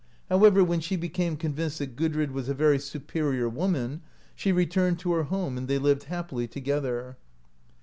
[0.29, 4.01] However, when she became convinced that Gudrid was a very superior woman,
[4.33, 7.17] she returned to her home, and they lived happily together.